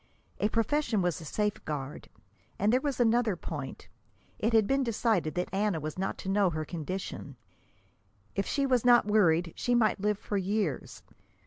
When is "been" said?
4.65-4.81